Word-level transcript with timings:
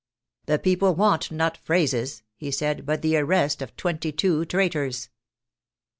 "The 0.47 0.57
people 0.57 0.95
want 0.95 1.29
not 1.31 1.55
phrases," 1.57 2.23
he 2.35 2.49
said, 2.49 2.87
but 2.87 3.03
the 3.03 3.17
arrest 3.17 3.61
of 3.61 3.75
twenty 3.77 4.11
two 4.11 4.45
traitors." 4.45 5.09